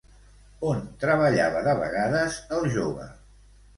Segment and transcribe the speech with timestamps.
[0.69, 3.07] On treballava de vegades el jove?